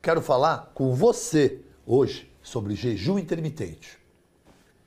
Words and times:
Quero 0.00 0.22
falar 0.22 0.70
com 0.74 0.94
você 0.94 1.60
hoje 1.84 2.30
sobre 2.42 2.74
jejum 2.74 3.18
intermitente. 3.18 3.98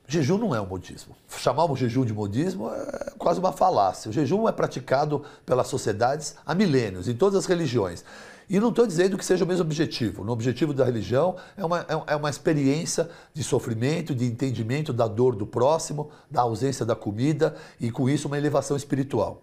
Jejum 0.08 0.38
não 0.38 0.54
é 0.54 0.60
um 0.60 0.66
modismo. 0.66 1.14
Chamar 1.28 1.70
o 1.70 1.76
jejum 1.76 2.04
de 2.04 2.12
modismo 2.12 2.70
é 2.70 3.12
quase 3.18 3.38
uma 3.38 3.52
falácia. 3.52 4.08
O 4.08 4.12
jejum 4.12 4.48
é 4.48 4.52
praticado 4.52 5.22
pelas 5.44 5.68
sociedades 5.68 6.34
há 6.44 6.54
milênios, 6.54 7.08
em 7.08 7.14
todas 7.14 7.38
as 7.38 7.46
religiões. 7.46 8.04
E 8.48 8.58
não 8.58 8.70
estou 8.70 8.86
dizendo 8.86 9.16
que 9.16 9.24
seja 9.24 9.44
o 9.44 9.48
mesmo 9.48 9.64
objetivo. 9.64 10.22
O 10.22 10.30
objetivo 10.30 10.74
da 10.74 10.84
religião 10.84 11.36
é 11.56 11.64
uma, 11.64 11.80
é, 11.80 12.12
é 12.12 12.16
uma 12.16 12.28
experiência 12.28 13.08
de 13.32 13.44
sofrimento, 13.44 14.14
de 14.14 14.24
entendimento 14.24 14.92
da 14.92 15.06
dor 15.06 15.36
do 15.36 15.46
próximo, 15.46 16.10
da 16.30 16.42
ausência 16.42 16.84
da 16.84 16.96
comida 16.96 17.54
e, 17.78 17.90
com 17.90 18.08
isso, 18.08 18.28
uma 18.28 18.38
elevação 18.38 18.76
espiritual. 18.76 19.42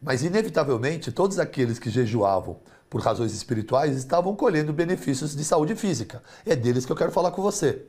Mas, 0.00 0.24
inevitavelmente, 0.24 1.12
todos 1.12 1.38
aqueles 1.38 1.78
que 1.78 1.90
jejuavam 1.90 2.58
por 2.92 3.00
razões 3.00 3.32
espirituais 3.32 3.96
estavam 3.96 4.36
colhendo 4.36 4.70
benefícios 4.70 5.34
de 5.34 5.42
saúde 5.42 5.74
física. 5.74 6.22
É 6.44 6.54
deles 6.54 6.84
que 6.84 6.92
eu 6.92 6.96
quero 6.96 7.10
falar 7.10 7.30
com 7.30 7.40
você. 7.40 7.86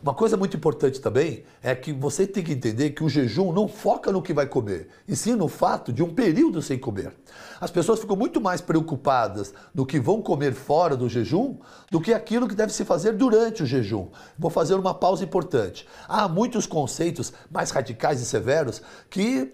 Uma 0.00 0.14
coisa 0.14 0.36
muito 0.36 0.56
importante 0.56 1.00
também 1.00 1.42
é 1.60 1.74
que 1.74 1.92
você 1.92 2.28
tem 2.28 2.44
que 2.44 2.52
entender 2.52 2.90
que 2.90 3.02
o 3.02 3.08
jejum 3.08 3.52
não 3.52 3.66
foca 3.66 4.12
no 4.12 4.22
que 4.22 4.32
vai 4.32 4.46
comer, 4.46 4.88
e 5.08 5.16
sim 5.16 5.34
no 5.34 5.48
fato 5.48 5.92
de 5.92 6.00
um 6.00 6.14
período 6.14 6.62
sem 6.62 6.78
comer. 6.78 7.12
As 7.60 7.72
pessoas 7.72 7.98
ficam 7.98 8.14
muito 8.14 8.40
mais 8.40 8.60
preocupadas 8.60 9.52
no 9.74 9.84
que 9.84 9.98
vão 9.98 10.22
comer 10.22 10.54
fora 10.54 10.96
do 10.96 11.08
jejum 11.08 11.56
do 11.90 12.00
que 12.00 12.14
aquilo 12.14 12.46
que 12.46 12.54
deve 12.54 12.72
se 12.72 12.84
fazer 12.84 13.14
durante 13.14 13.64
o 13.64 13.66
jejum. 13.66 14.10
Vou 14.38 14.50
fazer 14.50 14.74
uma 14.74 14.94
pausa 14.94 15.24
importante. 15.24 15.88
Há 16.06 16.28
muitos 16.28 16.66
conceitos 16.66 17.32
mais 17.50 17.72
radicais 17.72 18.20
e 18.20 18.26
severos 18.26 18.80
que 19.10 19.52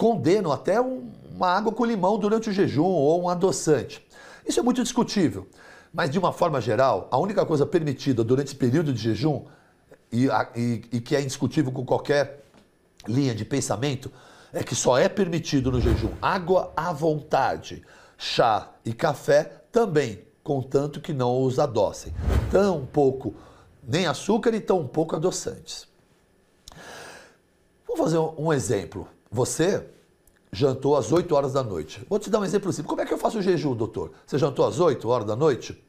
condenam 0.00 0.50
até 0.50 0.80
um, 0.80 1.12
uma 1.30 1.48
água 1.48 1.70
com 1.70 1.84
limão 1.84 2.16
durante 2.16 2.48
o 2.48 2.52
jejum 2.54 2.86
ou 2.86 3.22
um 3.22 3.28
adoçante. 3.28 4.02
Isso 4.48 4.58
é 4.58 4.62
muito 4.62 4.82
discutível. 4.82 5.46
Mas, 5.92 6.08
de 6.08 6.18
uma 6.18 6.32
forma 6.32 6.58
geral, 6.58 7.06
a 7.10 7.18
única 7.18 7.44
coisa 7.44 7.66
permitida 7.66 8.24
durante 8.24 8.46
esse 8.46 8.56
período 8.56 8.94
de 8.94 9.02
jejum 9.02 9.44
e, 10.10 10.26
e, 10.56 10.82
e 10.90 11.00
que 11.02 11.14
é 11.14 11.20
indiscutível 11.20 11.70
com 11.70 11.84
qualquer 11.84 12.46
linha 13.06 13.34
de 13.34 13.44
pensamento, 13.44 14.10
é 14.54 14.62
que 14.62 14.74
só 14.74 14.96
é 14.96 15.06
permitido 15.06 15.70
no 15.70 15.82
jejum 15.82 16.12
água 16.22 16.72
à 16.74 16.94
vontade, 16.94 17.84
chá 18.16 18.70
e 18.86 18.94
café 18.94 19.64
também, 19.70 20.24
contanto 20.42 20.98
que 20.98 21.12
não 21.12 21.42
os 21.42 21.58
adocem. 21.58 22.14
Tão 22.50 22.86
pouco, 22.86 23.34
nem 23.86 24.06
açúcar 24.06 24.54
e 24.54 24.60
tão 24.60 24.86
pouco 24.86 25.14
adoçantes. 25.14 25.86
Vou 27.86 27.98
fazer 27.98 28.16
um 28.16 28.50
exemplo. 28.50 29.06
Você 29.30 29.88
jantou 30.52 30.96
às 30.96 31.12
8 31.12 31.32
horas 31.34 31.52
da 31.52 31.62
noite. 31.62 32.04
Vou 32.08 32.18
te 32.18 32.28
dar 32.28 32.40
um 32.40 32.44
exemplo 32.44 32.72
simples. 32.72 32.88
Como 32.88 33.00
é 33.00 33.06
que 33.06 33.14
eu 33.14 33.18
faço 33.18 33.38
o 33.38 33.42
jejum, 33.42 33.76
doutor? 33.76 34.12
Você 34.26 34.36
jantou 34.38 34.66
às 34.66 34.80
8 34.80 35.08
horas 35.08 35.26
da 35.26 35.36
noite? 35.36 35.82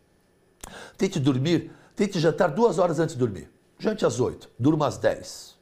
Tente 0.97 1.19
dormir, 1.19 1.71
tente 1.95 2.19
jantar 2.19 2.51
duas 2.51 2.77
horas 2.77 2.99
antes 2.99 3.15
de 3.15 3.19
dormir. 3.19 3.49
Jante 3.79 4.05
às 4.05 4.19
8, 4.19 4.47
durma 4.59 4.85
às 4.85 4.97
10. 4.99 5.57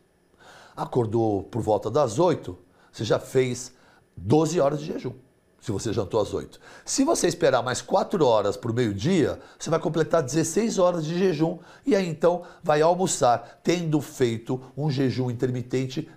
Acordou 0.76 1.44
por 1.44 1.62
volta 1.62 1.90
das 1.90 2.20
8, 2.20 2.58
você 2.92 3.06
já 3.06 3.18
fez 3.18 3.74
12 4.18 4.60
horas 4.60 4.80
de 4.82 4.88
jejum. 4.88 5.14
Se 5.62 5.72
você 5.72 5.92
jantou 5.92 6.22
às 6.22 6.34
8. 6.34 6.60
Se 6.86 7.04
você 7.04 7.28
esperar 7.28 7.62
mais 7.62 7.82
4 7.82 8.26
horas 8.26 8.56
para 8.56 8.72
o 8.72 8.74
meio-dia, 8.74 9.40
você 9.58 9.70
vai 9.70 9.80
completar 9.80 10.24
16 10.24 10.80
horas 10.80 11.06
de 11.06 11.18
jejum 11.18 11.60
e 11.86 11.96
aí 11.96 12.08
então 12.08 12.44
vai 12.64 12.82
almoçar, 12.82 13.60
tendo 13.62 14.00
feito 14.00 14.62
um 14.78 14.90
jejum 14.90 15.30
intermitente 15.30 16.10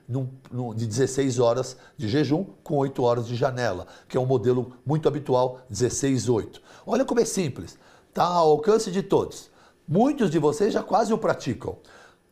de 0.77 0.87
16 0.87 1.39
horas 1.41 1.77
de 1.97 2.09
jejum 2.09 2.45
com 2.63 2.77
8 2.77 3.03
horas 3.03 3.27
de 3.27 3.35
janela, 3.35 3.87
que 4.09 4.17
é 4.17 4.21
um 4.21 4.27
modelo 4.27 4.75
muito 4.87 5.09
habitual, 5.09 5.61
16-8. 5.73 6.61
Olha 6.87 7.05
como 7.05 7.21
é 7.21 7.25
simples, 7.25 7.77
está 8.09 8.25
ao 8.25 8.51
alcance 8.51 8.91
de 8.91 9.03
todos. 9.03 9.51
Muitos 9.89 10.31
de 10.31 10.39
vocês 10.39 10.73
já 10.73 10.83
quase 10.83 11.13
o 11.13 11.19
praticam. 11.19 11.77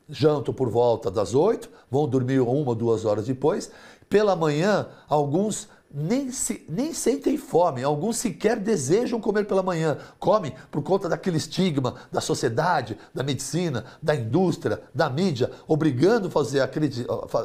Jantam 0.08 0.54
por 0.54 0.68
volta 0.68 1.10
das 1.10 1.34
8, 1.34 1.68
vão 1.90 2.08
dormir 2.08 2.40
uma 2.40 2.70
ou 2.70 2.74
duas 2.74 3.04
horas 3.04 3.26
depois. 3.26 3.70
Pela 4.08 4.34
manhã, 4.34 4.88
alguns 5.08 5.68
nem, 5.92 6.30
se, 6.30 6.64
nem 6.68 6.94
sentem 6.94 7.36
fome, 7.36 7.82
alguns 7.82 8.16
sequer 8.16 8.58
desejam 8.58 9.20
comer 9.20 9.46
pela 9.46 9.62
manhã. 9.62 9.98
Comem 10.18 10.54
por 10.70 10.82
conta 10.82 11.08
daquele 11.08 11.36
estigma 11.36 11.96
da 12.12 12.20
sociedade, 12.20 12.96
da 13.12 13.22
medicina, 13.22 13.84
da 14.00 14.14
indústria, 14.14 14.82
da 14.94 15.10
mídia, 15.10 15.50
obrigando, 15.66 16.30
fazer, 16.30 16.68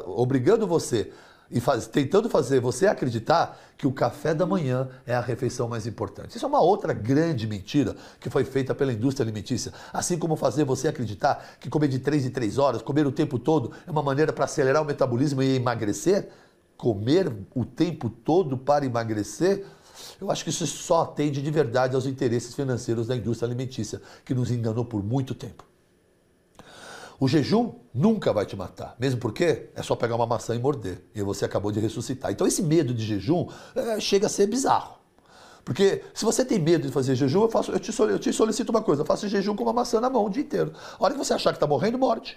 obrigando 0.06 0.66
você 0.66 1.10
e 1.50 1.60
faz, 1.60 1.86
tentando 1.86 2.28
fazer 2.28 2.60
você 2.60 2.86
acreditar 2.86 3.58
que 3.76 3.86
o 3.86 3.92
café 3.92 4.34
da 4.34 4.46
manhã 4.46 4.88
é 5.06 5.14
a 5.14 5.20
refeição 5.20 5.68
mais 5.68 5.86
importante. 5.86 6.36
Isso 6.36 6.44
é 6.44 6.48
uma 6.48 6.60
outra 6.60 6.92
grande 6.92 7.46
mentira 7.46 7.94
que 8.20 8.30
foi 8.30 8.44
feita 8.44 8.74
pela 8.74 8.92
indústria 8.92 9.24
alimentícia. 9.24 9.72
Assim 9.92 10.18
como 10.18 10.34
fazer 10.34 10.64
você 10.64 10.88
acreditar 10.88 11.44
que 11.60 11.68
comer 11.68 11.88
de 11.88 11.98
3 11.98 12.26
em 12.26 12.30
3 12.30 12.58
horas, 12.58 12.82
comer 12.82 13.06
o 13.06 13.12
tempo 13.12 13.38
todo, 13.38 13.72
é 13.86 13.90
uma 13.90 14.02
maneira 14.02 14.32
para 14.32 14.44
acelerar 14.44 14.82
o 14.82 14.86
metabolismo 14.86 15.42
e 15.42 15.56
emagrecer. 15.56 16.28
Comer 16.76 17.32
o 17.54 17.64
tempo 17.64 18.10
todo 18.10 18.56
para 18.56 18.84
emagrecer, 18.84 19.64
eu 20.20 20.30
acho 20.30 20.44
que 20.44 20.50
isso 20.50 20.66
só 20.66 21.02
atende 21.02 21.42
de 21.42 21.50
verdade 21.50 21.94
aos 21.94 22.06
interesses 22.06 22.54
financeiros 22.54 23.06
da 23.06 23.16
indústria 23.16 23.46
alimentícia, 23.46 24.00
que 24.24 24.34
nos 24.34 24.50
enganou 24.50 24.84
por 24.84 25.02
muito 25.02 25.34
tempo. 25.34 25.64
O 27.18 27.26
jejum 27.26 27.72
nunca 27.94 28.32
vai 28.32 28.44
te 28.44 28.54
matar, 28.54 28.94
mesmo 28.98 29.18
porque 29.18 29.70
é 29.74 29.82
só 29.82 29.96
pegar 29.96 30.16
uma 30.16 30.26
maçã 30.26 30.54
e 30.54 30.58
morder, 30.58 31.02
e 31.14 31.22
você 31.22 31.46
acabou 31.46 31.72
de 31.72 31.80
ressuscitar. 31.80 32.30
Então 32.30 32.46
esse 32.46 32.62
medo 32.62 32.92
de 32.92 33.04
jejum 33.04 33.48
é, 33.74 33.98
chega 33.98 34.26
a 34.26 34.28
ser 34.28 34.46
bizarro. 34.46 34.96
Porque 35.64 36.04
se 36.14 36.24
você 36.24 36.44
tem 36.44 36.58
medo 36.58 36.86
de 36.86 36.92
fazer 36.92 37.14
jejum, 37.16 37.42
eu, 37.42 37.48
faço, 37.48 37.72
eu, 37.72 37.80
te, 37.80 37.90
eu 37.98 38.18
te 38.18 38.32
solicito 38.32 38.68
uma 38.68 38.82
coisa, 38.82 39.02
eu 39.02 39.06
faço 39.06 39.26
jejum 39.28 39.56
com 39.56 39.64
uma 39.64 39.72
maçã 39.72 40.00
na 40.00 40.10
mão 40.10 40.26
o 40.26 40.30
dia 40.30 40.42
inteiro. 40.42 40.72
A 40.98 41.02
hora 41.02 41.14
que 41.14 41.18
você 41.18 41.32
achar 41.32 41.50
que 41.50 41.56
está 41.56 41.66
morrendo, 41.66 41.98
morte. 41.98 42.36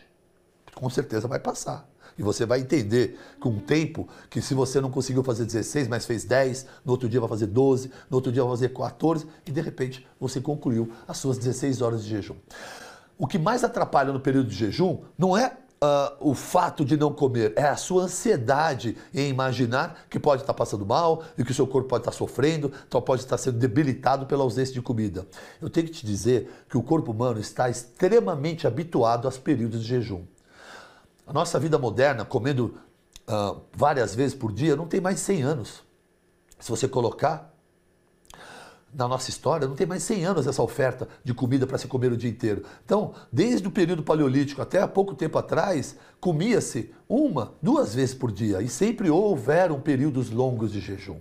Com 0.73 0.89
certeza 0.89 1.27
vai 1.27 1.39
passar. 1.39 1.87
E 2.19 2.21
você 2.21 2.45
vai 2.45 2.59
entender 2.59 3.17
com 3.39 3.49
o 3.49 3.61
tempo 3.61 4.05
que 4.29 4.41
se 4.41 4.53
você 4.53 4.81
não 4.81 4.91
conseguiu 4.91 5.23
fazer 5.23 5.45
16, 5.45 5.87
mas 5.87 6.05
fez 6.05 6.25
10, 6.25 6.65
no 6.83 6.91
outro 6.91 7.07
dia 7.07 7.21
vai 7.21 7.29
fazer 7.29 7.47
12, 7.47 7.89
no 8.09 8.17
outro 8.17 8.29
dia 8.29 8.43
vai 8.43 8.51
fazer 8.51 8.69
14, 8.69 9.25
e 9.47 9.51
de 9.51 9.61
repente 9.61 10.05
você 10.19 10.41
concluiu 10.41 10.91
as 11.07 11.17
suas 11.17 11.37
16 11.37 11.81
horas 11.81 12.03
de 12.03 12.09
jejum. 12.09 12.35
O 13.17 13.25
que 13.25 13.39
mais 13.39 13.63
atrapalha 13.63 14.11
no 14.11 14.19
período 14.19 14.49
de 14.49 14.55
jejum 14.55 14.99
não 15.17 15.37
é 15.37 15.53
Uh, 15.81 16.31
o 16.31 16.33
fato 16.33 16.83
de 16.83 16.97
não 16.97 17.13
comer, 17.13 17.53
é 17.55 17.63
a 17.63 17.77
sua 17.77 18.03
ansiedade 18.03 18.97
em 19.13 19.29
imaginar 19.29 20.07
que 20.09 20.19
pode 20.19 20.41
estar 20.41 20.53
passando 20.53 20.85
mal 20.85 21.23
e 21.37 21.43
que 21.45 21.51
o 21.51 21.55
seu 21.55 21.65
corpo 21.65 21.87
pode 21.87 22.01
estar 22.01 22.11
sofrendo, 22.11 22.69
então 22.85 23.01
pode 23.01 23.21
estar 23.21 23.37
sendo 23.37 23.57
debilitado 23.57 24.25
pela 24.25 24.43
ausência 24.43 24.73
de 24.73 24.81
comida. 24.81 25.25
Eu 25.61 25.69
tenho 25.69 25.87
que 25.87 25.93
te 25.93 26.05
dizer 26.05 26.51
que 26.69 26.77
o 26.77 26.83
corpo 26.83 27.13
humano 27.13 27.39
está 27.39 27.69
extremamente 27.69 28.67
habituado 28.67 29.25
aos 29.25 29.37
períodos 29.37 29.81
de 29.81 29.87
jejum. 29.87 30.23
A 31.29 31.31
nossa 31.31 31.59
vida 31.59 31.77
moderna, 31.77 32.25
comendo 32.25 32.73
uh, 33.27 33.61
várias 33.71 34.15
vezes 34.15 34.33
por 34.33 34.51
dia, 34.51 34.75
não 34.75 34.87
tem 34.87 34.99
mais 34.99 35.17
de 35.17 35.21
100 35.21 35.43
anos. 35.43 35.83
Se 36.59 36.71
você 36.71 36.87
colocar 36.87 37.53
na 38.91 39.07
nossa 39.07 39.29
história, 39.29 39.67
não 39.67 39.75
tem 39.75 39.85
mais 39.85 40.01
100 40.01 40.25
anos 40.25 40.47
essa 40.47 40.63
oferta 40.63 41.07
de 41.23 41.31
comida 41.31 41.67
para 41.67 41.77
se 41.77 41.87
comer 41.87 42.11
o 42.11 42.17
dia 42.17 42.31
inteiro. 42.31 42.63
Então, 42.83 43.13
desde 43.31 43.67
o 43.67 43.71
período 43.71 44.01
paleolítico 44.01 44.59
até 44.59 44.81
há 44.81 44.87
pouco 44.87 45.13
tempo 45.13 45.37
atrás, 45.37 45.95
comia-se 46.19 46.91
uma, 47.07 47.53
duas 47.61 47.93
vezes 47.93 48.15
por 48.15 48.31
dia 48.31 48.59
e 48.63 48.67
sempre 48.67 49.11
houveram 49.11 49.79
períodos 49.79 50.31
longos 50.31 50.71
de 50.71 50.79
jejum. 50.79 51.19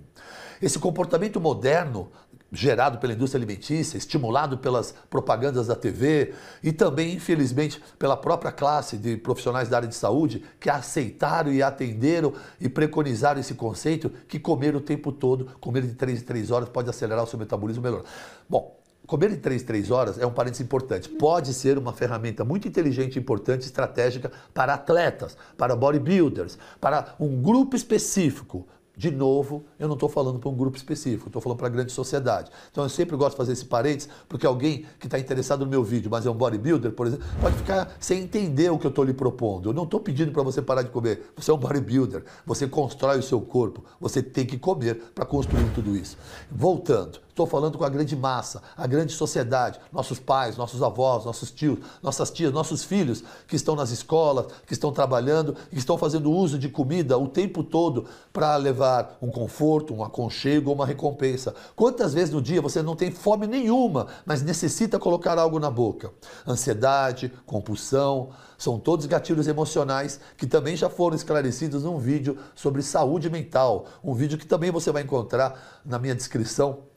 Esse 0.62 0.78
comportamento 0.78 1.38
moderno 1.38 2.10
gerado 2.52 2.98
pela 2.98 3.12
indústria 3.12 3.38
alimentícia, 3.38 3.98
estimulado 3.98 4.58
pelas 4.58 4.94
propagandas 5.10 5.66
da 5.66 5.76
TV 5.76 6.34
e 6.62 6.72
também, 6.72 7.14
infelizmente, 7.14 7.82
pela 7.98 8.16
própria 8.16 8.50
classe 8.50 8.96
de 8.96 9.16
profissionais 9.16 9.68
da 9.68 9.76
área 9.76 9.88
de 9.88 9.94
saúde 9.94 10.42
que 10.58 10.70
aceitaram 10.70 11.52
e 11.52 11.62
atenderam 11.62 12.32
e 12.60 12.68
preconizaram 12.68 13.40
esse 13.40 13.54
conceito 13.54 14.10
que 14.26 14.38
comer 14.38 14.74
o 14.74 14.80
tempo 14.80 15.12
todo, 15.12 15.46
comer 15.60 15.82
de 15.82 15.94
3 15.94 16.22
em 16.22 16.24
3 16.24 16.50
horas 16.50 16.68
pode 16.68 16.88
acelerar 16.88 17.24
o 17.24 17.26
seu 17.26 17.38
metabolismo 17.38 17.82
melhor. 17.82 18.04
Bom, 18.48 18.78
Comer 19.08 19.30
de 19.30 19.38
3 19.38 19.62
3 19.62 19.90
horas 19.90 20.18
é 20.18 20.26
um 20.26 20.30
parênteses 20.30 20.62
importante. 20.62 21.08
Pode 21.08 21.54
ser 21.54 21.78
uma 21.78 21.94
ferramenta 21.94 22.44
muito 22.44 22.68
inteligente, 22.68 23.18
importante, 23.18 23.62
estratégica 23.62 24.30
para 24.52 24.74
atletas, 24.74 25.34
para 25.56 25.74
bodybuilders, 25.74 26.58
para 26.78 27.14
um 27.18 27.40
grupo 27.40 27.74
específico, 27.74 28.68
de 28.98 29.12
novo, 29.12 29.64
eu 29.78 29.86
não 29.86 29.94
estou 29.94 30.08
falando 30.08 30.40
para 30.40 30.48
um 30.48 30.56
grupo 30.56 30.76
específico, 30.76 31.28
estou 31.28 31.40
falando 31.40 31.56
para 31.56 31.68
a 31.68 31.70
grande 31.70 31.92
sociedade. 31.92 32.50
Então 32.68 32.82
eu 32.82 32.90
sempre 32.90 33.16
gosto 33.16 33.30
de 33.30 33.36
fazer 33.36 33.52
esse 33.52 33.64
parênteses, 33.64 34.08
porque 34.28 34.44
alguém 34.44 34.86
que 34.98 35.06
está 35.06 35.20
interessado 35.20 35.64
no 35.64 35.70
meu 35.70 35.84
vídeo, 35.84 36.10
mas 36.10 36.26
é 36.26 36.30
um 36.30 36.34
bodybuilder, 36.34 36.90
por 36.90 37.06
exemplo, 37.06 37.24
pode 37.40 37.54
ficar 37.54 37.96
sem 38.00 38.24
entender 38.24 38.70
o 38.70 38.76
que 38.76 38.84
eu 38.84 38.88
estou 38.88 39.04
lhe 39.04 39.14
propondo. 39.14 39.68
Eu 39.68 39.72
não 39.72 39.84
estou 39.84 40.00
pedindo 40.00 40.32
para 40.32 40.42
você 40.42 40.60
parar 40.60 40.82
de 40.82 40.90
comer. 40.90 41.32
Você 41.36 41.48
é 41.48 41.54
um 41.54 41.58
bodybuilder, 41.58 42.24
você 42.44 42.66
constrói 42.66 43.20
o 43.20 43.22
seu 43.22 43.40
corpo, 43.40 43.84
você 44.00 44.20
tem 44.20 44.44
que 44.44 44.58
comer 44.58 44.96
para 45.14 45.24
construir 45.24 45.72
tudo 45.72 45.96
isso. 45.96 46.18
Voltando, 46.50 47.20
Estou 47.38 47.46
falando 47.46 47.78
com 47.78 47.84
a 47.84 47.88
grande 47.88 48.16
massa, 48.16 48.60
a 48.76 48.84
grande 48.84 49.12
sociedade, 49.12 49.78
nossos 49.92 50.18
pais, 50.18 50.56
nossos 50.56 50.82
avós, 50.82 51.24
nossos 51.24 51.52
tios, 51.52 51.78
nossas 52.02 52.32
tias, 52.32 52.52
nossos 52.52 52.82
filhos 52.82 53.22
que 53.46 53.54
estão 53.54 53.76
nas 53.76 53.90
escolas, 53.90 54.46
que 54.66 54.72
estão 54.72 54.90
trabalhando, 54.90 55.54
que 55.70 55.78
estão 55.78 55.96
fazendo 55.96 56.32
uso 56.32 56.58
de 56.58 56.68
comida 56.68 57.16
o 57.16 57.28
tempo 57.28 57.62
todo 57.62 58.06
para 58.32 58.56
levar 58.56 59.16
um 59.22 59.30
conforto, 59.30 59.94
um 59.94 60.02
aconchego, 60.02 60.72
uma 60.72 60.84
recompensa. 60.84 61.54
Quantas 61.76 62.12
vezes 62.12 62.34
no 62.34 62.42
dia 62.42 62.60
você 62.60 62.82
não 62.82 62.96
tem 62.96 63.12
fome 63.12 63.46
nenhuma, 63.46 64.08
mas 64.26 64.42
necessita 64.42 64.98
colocar 64.98 65.38
algo 65.38 65.60
na 65.60 65.70
boca? 65.70 66.10
Ansiedade, 66.44 67.32
compulsão, 67.46 68.30
são 68.58 68.80
todos 68.80 69.06
gatilhos 69.06 69.46
emocionais 69.46 70.18
que 70.36 70.44
também 70.44 70.74
já 70.74 70.90
foram 70.90 71.14
esclarecidos 71.14 71.84
num 71.84 71.98
vídeo 71.98 72.36
sobre 72.56 72.82
saúde 72.82 73.30
mental, 73.30 73.86
um 74.02 74.12
vídeo 74.12 74.36
que 74.36 74.44
também 74.44 74.72
você 74.72 74.90
vai 74.90 75.04
encontrar 75.04 75.80
na 75.84 76.00
minha 76.00 76.16
descrição 76.16 76.87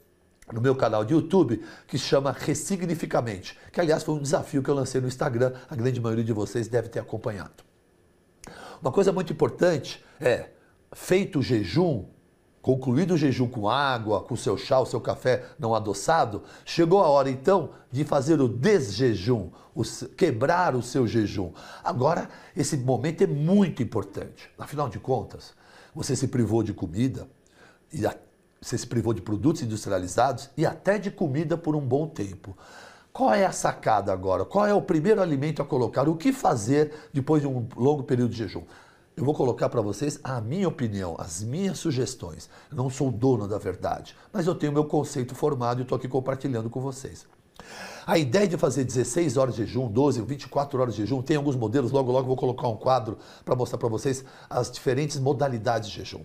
no 0.53 0.61
meu 0.61 0.75
canal 0.75 1.03
de 1.05 1.13
YouTube, 1.13 1.63
que 1.87 1.97
chama 1.97 2.31
Ressignificamente, 2.31 3.57
que 3.71 3.79
aliás 3.79 4.03
foi 4.03 4.15
um 4.15 4.21
desafio 4.21 4.61
que 4.61 4.69
eu 4.69 4.75
lancei 4.75 4.99
no 5.01 5.07
Instagram, 5.07 5.53
a 5.69 5.75
grande 5.75 5.99
maioria 5.99 6.23
de 6.23 6.33
vocês 6.33 6.67
deve 6.67 6.89
ter 6.89 6.99
acompanhado. 6.99 7.63
Uma 8.81 8.91
coisa 8.91 9.11
muito 9.11 9.31
importante 9.31 10.03
é, 10.19 10.49
feito 10.91 11.39
o 11.39 11.41
jejum, 11.41 12.05
concluído 12.61 13.13
o 13.13 13.17
jejum 13.17 13.47
com 13.47 13.69
água, 13.69 14.21
com 14.21 14.35
seu 14.35 14.57
chá, 14.57 14.79
o 14.79 14.85
seu 14.85 14.99
café 14.99 15.45
não 15.57 15.73
adoçado, 15.73 16.43
chegou 16.65 17.01
a 17.01 17.07
hora 17.07 17.29
então 17.29 17.71
de 17.91 18.03
fazer 18.03 18.39
o 18.41 18.47
desjejum, 18.47 19.49
o, 19.73 19.83
quebrar 20.15 20.75
o 20.75 20.81
seu 20.81 21.07
jejum. 21.07 21.51
Agora, 21.83 22.29
esse 22.55 22.77
momento 22.77 23.23
é 23.23 23.27
muito 23.27 23.81
importante. 23.81 24.49
Afinal 24.57 24.89
de 24.89 24.99
contas, 24.99 25.53
você 25.93 26.15
se 26.15 26.27
privou 26.27 26.63
de 26.63 26.73
comida 26.73 27.27
e 27.91 28.05
você 28.61 28.77
se 28.77 28.85
privou 28.85 29.11
de 29.11 29.21
produtos 29.21 29.63
industrializados 29.63 30.49
e 30.55 30.67
até 30.67 30.99
de 30.99 31.09
comida 31.09 31.57
por 31.57 31.75
um 31.75 31.81
bom 31.81 32.07
tempo. 32.07 32.55
Qual 33.11 33.33
é 33.33 33.43
a 33.43 33.51
sacada 33.51 34.13
agora? 34.13 34.45
Qual 34.45 34.65
é 34.67 34.73
o 34.73 34.81
primeiro 34.81 35.19
alimento 35.19 35.63
a 35.63 35.65
colocar? 35.65 36.07
O 36.07 36.15
que 36.15 36.31
fazer 36.31 36.93
depois 37.11 37.41
de 37.41 37.47
um 37.47 37.67
longo 37.75 38.03
período 38.03 38.31
de 38.31 38.37
jejum? 38.37 38.63
Eu 39.17 39.25
vou 39.25 39.33
colocar 39.33 39.67
para 39.67 39.81
vocês 39.81 40.19
a 40.23 40.39
minha 40.39 40.67
opinião, 40.67 41.15
as 41.17 41.43
minhas 41.43 41.79
sugestões. 41.79 42.49
Eu 42.69 42.77
não 42.77 42.89
sou 42.89 43.11
dono 43.11 43.47
da 43.47 43.57
verdade, 43.57 44.15
mas 44.31 44.45
eu 44.45 44.53
tenho 44.55 44.71
meu 44.71 44.85
conceito 44.85 45.35
formado 45.35 45.79
e 45.79 45.81
estou 45.81 45.97
aqui 45.97 46.07
compartilhando 46.07 46.69
com 46.69 46.79
vocês. 46.79 47.25
A 48.05 48.17
ideia 48.17 48.47
de 48.47 48.57
fazer 48.57 48.83
16 48.83 49.37
horas 49.37 49.55
de 49.55 49.65
jejum, 49.65 49.87
12, 49.87 50.21
24 50.21 50.79
horas 50.79 50.95
de 50.95 51.01
jejum, 51.01 51.21
tem 51.21 51.35
alguns 51.35 51.55
modelos, 51.55 51.91
logo 51.91 52.11
logo 52.11 52.27
vou 52.27 52.35
colocar 52.35 52.67
um 52.67 52.77
quadro 52.77 53.17
para 53.43 53.55
mostrar 53.55 53.77
para 53.77 53.89
vocês 53.89 54.23
as 54.49 54.71
diferentes 54.71 55.19
modalidades 55.19 55.89
de 55.89 55.97
jejum 55.97 56.23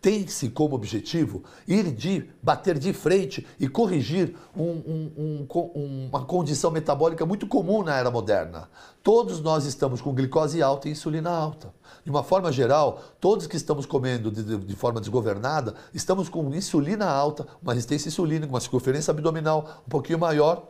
tem-se 0.00 0.50
como 0.50 0.74
objetivo 0.74 1.42
ir 1.66 1.90
de 1.90 2.28
bater 2.42 2.78
de 2.78 2.92
frente 2.92 3.46
e 3.58 3.68
corrigir 3.68 4.36
um, 4.56 4.62
um, 4.62 5.46
um, 5.54 6.08
uma 6.08 6.24
condição 6.24 6.70
metabólica 6.70 7.26
muito 7.26 7.46
comum 7.46 7.82
na 7.82 7.96
era 7.96 8.10
moderna. 8.10 8.68
Todos 9.02 9.40
nós 9.40 9.64
estamos 9.64 10.00
com 10.00 10.14
glicose 10.14 10.62
alta 10.62 10.88
e 10.88 10.92
insulina 10.92 11.30
alta. 11.30 11.72
De 12.04 12.10
uma 12.10 12.22
forma 12.22 12.52
geral, 12.52 13.00
todos 13.20 13.46
que 13.46 13.56
estamos 13.56 13.86
comendo 13.86 14.30
de, 14.30 14.58
de, 14.58 14.76
forma 14.76 15.00
desgovernada, 15.00 15.74
estamos 15.92 16.28
com 16.28 16.54
insulina 16.54 17.06
alta, 17.06 17.46
uma 17.62 17.72
resistência 17.72 18.08
insulínica, 18.08 18.52
uma 18.52 18.60
circunferência 18.60 19.10
abdominal 19.10 19.82
um 19.86 19.90
pouquinho 19.90 20.18
maior. 20.18 20.68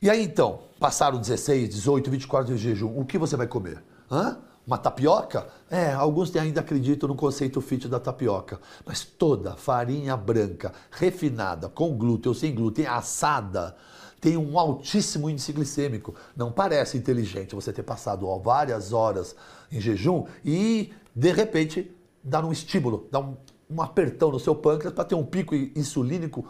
E 0.00 0.08
aí 0.08 0.22
então, 0.22 0.60
passaram 0.78 1.18
16, 1.18 1.68
18, 1.68 2.10
24 2.10 2.46
dias 2.46 2.60
de 2.60 2.68
jejum, 2.68 2.98
o 2.98 3.04
que 3.04 3.18
você 3.18 3.36
vai 3.36 3.46
comer? 3.46 3.82
Hã? 4.10 4.38
Uma 4.68 4.76
tapioca? 4.76 5.48
É, 5.70 5.94
alguns 5.94 6.36
ainda 6.36 6.60
acreditam 6.60 7.08
no 7.08 7.14
conceito 7.14 7.58
fit 7.58 7.88
da 7.88 7.98
tapioca. 7.98 8.60
Mas 8.84 9.02
toda 9.02 9.56
farinha 9.56 10.14
branca, 10.14 10.74
refinada, 10.90 11.70
com 11.70 11.96
glúten 11.96 12.28
ou 12.28 12.34
sem 12.34 12.54
glúten, 12.54 12.86
assada, 12.86 13.74
tem 14.20 14.36
um 14.36 14.58
altíssimo 14.58 15.30
índice 15.30 15.54
glicêmico. 15.54 16.14
Não 16.36 16.52
parece 16.52 16.98
inteligente 16.98 17.54
você 17.54 17.72
ter 17.72 17.82
passado 17.82 18.28
ó, 18.28 18.36
várias 18.36 18.92
horas 18.92 19.34
em 19.72 19.80
jejum 19.80 20.26
e, 20.44 20.92
de 21.16 21.32
repente, 21.32 21.90
dar 22.22 22.44
um 22.44 22.52
estímulo, 22.52 23.08
dar 23.10 23.20
um, 23.20 23.38
um 23.70 23.80
apertão 23.80 24.30
no 24.30 24.38
seu 24.38 24.54
pâncreas 24.54 24.92
para 24.92 25.04
ter 25.04 25.14
um 25.14 25.24
pico 25.24 25.54
insulínico 25.54 26.46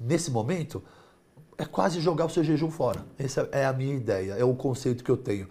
nesse 0.00 0.30
momento. 0.30 0.82
É 1.58 1.66
quase 1.66 2.00
jogar 2.00 2.24
o 2.24 2.30
seu 2.30 2.42
jejum 2.42 2.70
fora. 2.70 3.04
Essa 3.18 3.46
é 3.52 3.66
a 3.66 3.72
minha 3.74 3.94
ideia, 3.94 4.32
é 4.32 4.44
o 4.44 4.54
conceito 4.54 5.04
que 5.04 5.10
eu 5.10 5.16
tenho. 5.18 5.46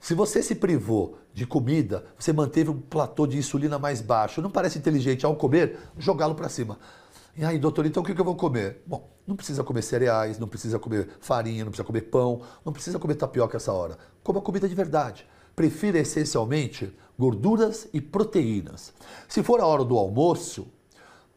Se 0.00 0.14
você 0.14 0.42
se 0.42 0.54
privou 0.54 1.18
de 1.34 1.46
comida, 1.46 2.04
você 2.18 2.32
manteve 2.32 2.70
um 2.70 2.80
platô 2.80 3.26
de 3.26 3.36
insulina 3.36 3.78
mais 3.78 4.00
baixo, 4.00 4.40
não 4.40 4.50
parece 4.50 4.78
inteligente 4.78 5.26
ao 5.26 5.36
comer, 5.36 5.78
jogá-lo 5.98 6.34
para 6.34 6.48
cima. 6.48 6.78
E 7.36 7.44
aí, 7.44 7.58
doutor, 7.58 7.86
então 7.86 8.02
o 8.02 8.06
que 8.06 8.18
eu 8.18 8.24
vou 8.24 8.34
comer? 8.34 8.82
Bom, 8.86 9.08
não 9.26 9.36
precisa 9.36 9.62
comer 9.62 9.82
cereais, 9.82 10.38
não 10.38 10.48
precisa 10.48 10.78
comer 10.78 11.08
farinha, 11.20 11.64
não 11.64 11.70
precisa 11.70 11.86
comer 11.86 12.02
pão, 12.02 12.42
não 12.64 12.72
precisa 12.72 12.98
comer 12.98 13.14
tapioca 13.14 13.56
essa 13.56 13.72
hora. 13.72 13.96
Coma 14.24 14.40
comida 14.40 14.68
de 14.68 14.74
verdade. 14.74 15.26
Prefira 15.54 15.98
essencialmente 15.98 16.92
gorduras 17.18 17.88
e 17.92 18.00
proteínas. 18.00 18.92
Se 19.28 19.42
for 19.42 19.60
a 19.60 19.66
hora 19.66 19.84
do 19.84 19.96
almoço, 19.96 20.68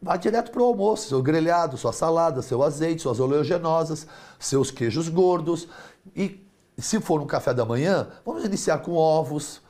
vá 0.01 0.15
direto 0.17 0.51
para 0.51 0.61
o 0.61 0.65
almoço, 0.65 1.09
seu 1.09 1.21
grelhado, 1.21 1.77
sua 1.77 1.93
salada, 1.93 2.41
seu 2.41 2.63
azeite, 2.63 3.01
suas 3.01 3.19
oleaginosas, 3.19 4.07
seus 4.39 4.71
queijos 4.71 5.09
gordos 5.09 5.67
e 6.15 6.47
se 6.81 6.99
for 6.99 7.21
um 7.21 7.25
café 7.25 7.53
da 7.53 7.65
manhã, 7.65 8.07
vamos 8.25 8.43
iniciar 8.43 8.79
com 8.79 8.93
ovos, 8.93 9.61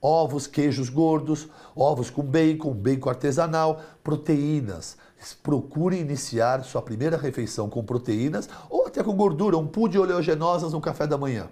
ovos, 0.00 0.46
queijos 0.46 0.88
gordos, 0.88 1.48
ovos 1.74 2.10
com 2.10 2.22
bacon, 2.22 2.72
bacon 2.74 3.08
artesanal, 3.08 3.80
proteínas. 4.02 4.96
Procure 5.42 5.98
iniciar 5.98 6.62
sua 6.62 6.82
primeira 6.82 7.16
refeição 7.16 7.70
com 7.70 7.82
proteínas 7.82 8.48
ou 8.68 8.86
até 8.86 9.02
com 9.02 9.16
gordura, 9.16 9.56
um 9.56 9.66
pão 9.66 9.88
de 9.88 9.98
oleaginosas 9.98 10.72
no 10.72 10.80
café 10.80 11.06
da 11.06 11.16
manhã. 11.16 11.48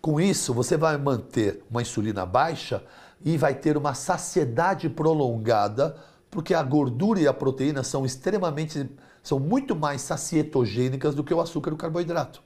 Com 0.00 0.20
isso, 0.20 0.52
você 0.52 0.76
vai 0.76 0.96
manter 0.96 1.64
uma 1.70 1.80
insulina 1.80 2.26
baixa 2.26 2.82
e 3.24 3.38
vai 3.38 3.54
ter 3.54 3.76
uma 3.76 3.94
saciedade 3.94 4.88
prolongada, 4.88 5.96
porque 6.28 6.54
a 6.54 6.62
gordura 6.62 7.20
e 7.20 7.28
a 7.28 7.32
proteína 7.32 7.84
são 7.84 8.04
extremamente, 8.04 8.90
são 9.22 9.38
muito 9.38 9.76
mais 9.76 10.02
sacietogênicas 10.02 11.14
do 11.14 11.22
que 11.22 11.32
o 11.32 11.40
açúcar 11.40 11.70
e 11.70 11.74
o 11.74 11.76
carboidrato. 11.76 12.42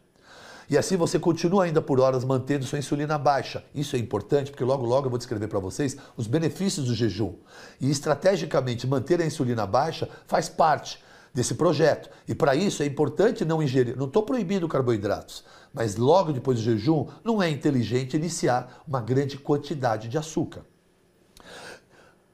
E 0.69 0.77
assim 0.77 0.97
você 0.97 1.19
continua 1.19 1.65
ainda 1.65 1.81
por 1.81 2.01
horas 2.01 2.25
mantendo 2.25 2.65
sua 2.65 2.79
insulina 2.79 3.17
baixa. 3.17 3.65
Isso 3.75 3.95
é 3.95 3.99
importante 3.99 4.51
porque 4.51 4.65
logo 4.65 4.85
logo 4.85 5.07
eu 5.07 5.11
vou 5.11 5.19
descrever 5.19 5.47
para 5.49 5.61
vocês 5.61 5.97
os 6.17 6.27
benefícios 6.27 6.87
do 6.87 6.95
jejum. 6.95 7.35
E 7.81 7.91
estrategicamente 7.91 8.87
manter 8.87 9.21
a 9.21 9.27
insulina 9.27 9.67
baixa 9.67 10.09
faz 10.27 10.49
parte 10.49 11.03
desse 11.33 11.55
projeto. 11.55 12.09
E 12.27 12.35
para 12.35 12.57
isso 12.57 12.83
é 12.83 12.87
importante 12.87 13.45
não 13.45 13.63
ingerir, 13.63 13.97
não 13.97 14.07
estou 14.07 14.23
proibindo 14.23 14.67
carboidratos, 14.67 15.45
mas 15.73 15.97
logo 15.97 16.33
depois 16.33 16.59
do 16.59 16.65
jejum 16.65 17.07
não 17.23 17.43
é 17.43 17.51
inteligente 17.51 18.17
iniciar 18.17 18.83
uma 18.89 19.03
grande 19.03 19.37
quantidade 19.37 20.09
de 20.09 20.17
açúcar. 20.17 20.65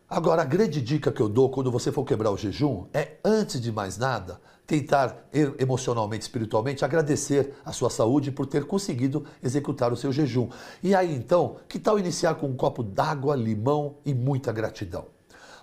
Agora, 0.09 0.43
a 0.43 0.45
grande 0.45 0.81
dica 0.81 1.11
que 1.11 1.23
eu 1.23 1.29
dou 1.29 1.51
quando 1.51 1.73
você 1.73 1.91
for 1.91 2.05
quebrar 2.05 2.31
o 2.31 2.37
jejum 2.37 2.87
é, 2.93 3.17
antes 3.25 3.59
de 3.61 3.73
mais 3.73 3.97
nada, 3.97 4.41
tentar 4.67 5.29
emocionalmente, 5.59 6.23
espiritualmente, 6.23 6.85
agradecer 6.85 7.55
a 7.65 7.73
sua 7.73 7.91
saúde 7.91 8.31
por 8.31 8.47
ter 8.47 8.65
conseguido 8.65 9.25
executar 9.43 9.93
o 9.93 9.97
seu 9.97 10.13
jejum. 10.13 10.49
E 10.83 10.95
aí 10.95 11.15
então, 11.15 11.57
que 11.69 11.79
tal 11.79 11.99
iniciar 11.99 12.37
com 12.37 12.47
um 12.47 12.57
copo 12.57 12.83
d'água, 12.83 13.35
limão 13.37 13.97
e 14.05 14.15
muita 14.15 14.53
gratidão? 14.53 15.07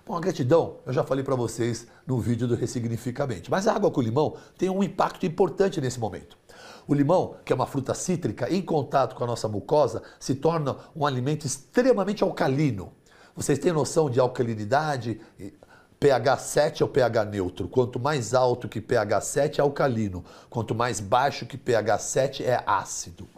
Bom, 0.06 0.16
a 0.16 0.20
gratidão, 0.20 0.76
eu 0.86 0.92
já 0.92 1.04
falei 1.04 1.22
para 1.22 1.36
vocês 1.36 1.86
no 2.06 2.18
vídeo 2.18 2.48
do 2.48 2.54
Ressignificamente, 2.54 3.50
mas 3.50 3.68
a 3.68 3.74
água 3.74 3.90
com 3.90 4.00
limão 4.00 4.36
tem 4.58 4.68
um 4.68 4.82
impacto 4.82 5.24
importante 5.26 5.80
nesse 5.80 6.00
momento. 6.00 6.36
O 6.88 6.94
limão, 6.94 7.36
que 7.44 7.52
é 7.52 7.56
uma 7.56 7.66
fruta 7.66 7.94
cítrica, 7.94 8.52
em 8.52 8.62
contato 8.62 9.14
com 9.14 9.22
a 9.22 9.26
nossa 9.26 9.46
mucosa, 9.46 10.02
se 10.18 10.34
torna 10.34 10.76
um 10.96 11.06
alimento 11.06 11.46
extremamente 11.46 12.24
alcalino. 12.24 12.92
Vocês 13.36 13.58
têm 13.58 13.72
noção 13.72 14.10
de 14.10 14.18
alcalinidade? 14.18 15.20
pH 16.00 16.38
7 16.38 16.82
é 16.82 16.86
o 16.86 16.88
pH 16.88 17.26
neutro. 17.26 17.68
Quanto 17.68 18.00
mais 18.00 18.32
alto 18.32 18.66
que 18.66 18.80
pH 18.80 19.20
7 19.20 19.60
é 19.60 19.62
alcalino, 19.62 20.24
quanto 20.48 20.74
mais 20.74 20.98
baixo 20.98 21.44
que 21.44 21.58
pH 21.58 21.98
7 21.98 22.42
é 22.42 22.62
ácido. 22.66 23.28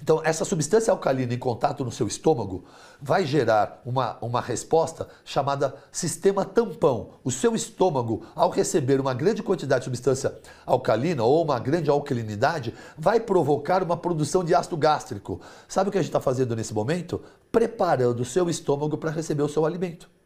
Então, 0.00 0.20
essa 0.22 0.44
substância 0.44 0.92
alcalina 0.92 1.32
em 1.32 1.38
contato 1.38 1.82
no 1.84 1.90
seu 1.90 2.06
estômago 2.06 2.64
vai 3.00 3.24
gerar 3.24 3.80
uma, 3.84 4.18
uma 4.20 4.42
resposta 4.42 5.08
chamada 5.24 5.74
sistema 5.90 6.44
tampão. 6.44 7.14
O 7.24 7.30
seu 7.30 7.54
estômago, 7.54 8.26
ao 8.36 8.50
receber 8.50 9.00
uma 9.00 9.14
grande 9.14 9.42
quantidade 9.42 9.80
de 9.80 9.84
substância 9.86 10.38
alcalina 10.66 11.24
ou 11.24 11.42
uma 11.42 11.58
grande 11.58 11.88
alcalinidade, 11.88 12.74
vai 12.96 13.18
provocar 13.18 13.82
uma 13.82 13.96
produção 13.96 14.44
de 14.44 14.54
ácido 14.54 14.76
gástrico. 14.76 15.40
Sabe 15.66 15.88
o 15.88 15.92
que 15.92 15.98
a 15.98 16.02
gente 16.02 16.10
está 16.10 16.20
fazendo 16.20 16.54
nesse 16.54 16.74
momento? 16.74 17.22
Preparando 17.50 18.20
o 18.20 18.24
seu 18.26 18.50
estômago 18.50 18.98
para 18.98 19.10
receber 19.10 19.42
o 19.42 19.48
seu 19.48 19.64
alimento. 19.64 20.17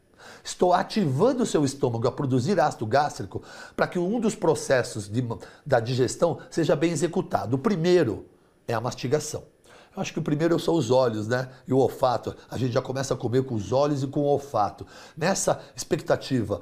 Estou 0.42 0.72
ativando 0.72 1.42
o 1.42 1.46
seu 1.46 1.64
estômago 1.64 2.06
a 2.08 2.12
produzir 2.12 2.58
ácido 2.60 2.86
gástrico 2.86 3.42
para 3.76 3.86
que 3.86 3.98
um 3.98 4.20
dos 4.20 4.34
processos 4.34 5.08
de, 5.08 5.24
da 5.64 5.80
digestão 5.80 6.38
seja 6.50 6.74
bem 6.76 6.92
executado. 6.92 7.56
O 7.56 7.58
primeiro 7.58 8.26
é 8.66 8.74
a 8.74 8.80
mastigação. 8.80 9.44
Eu 9.94 10.00
acho 10.00 10.12
que 10.12 10.18
o 10.18 10.22
primeiro 10.22 10.58
são 10.58 10.74
os 10.74 10.90
olhos, 10.90 11.28
né? 11.28 11.50
E 11.68 11.72
o 11.72 11.78
olfato. 11.78 12.34
A 12.50 12.56
gente 12.56 12.72
já 12.72 12.80
começa 12.80 13.12
a 13.12 13.16
comer 13.16 13.44
com 13.44 13.54
os 13.54 13.72
olhos 13.72 14.02
e 14.02 14.06
com 14.06 14.20
o 14.20 14.24
olfato. 14.24 14.86
Nessa 15.16 15.60
expectativa 15.76 16.60